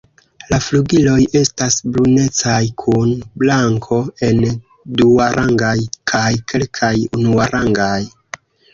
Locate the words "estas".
1.39-1.77